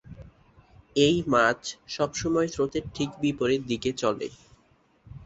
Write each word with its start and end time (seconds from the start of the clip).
এই 0.97 1.17
মাছ 1.27 1.61
সবসময় 1.87 2.47
স্রোতের 2.47 2.85
ঠিক 2.93 3.09
বিপরীত 3.21 3.61
দিকে 3.67 3.89
চলে। 3.93 4.27